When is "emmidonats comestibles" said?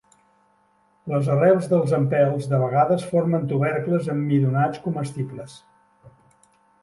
4.13-5.57